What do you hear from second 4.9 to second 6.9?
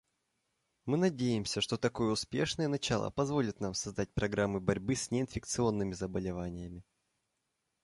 с неинфекционными заболеваниями.